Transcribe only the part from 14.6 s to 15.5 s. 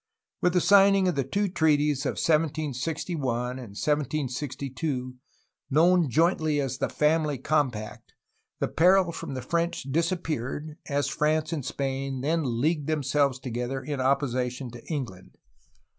to England.